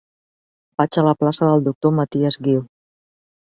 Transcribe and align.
Vaig 0.81 0.97
a 1.01 1.03
la 1.07 1.13
plaça 1.23 1.49
del 1.51 1.61
Doctor 1.67 1.93
Matias 1.99 2.39
Guiu. 2.49 2.65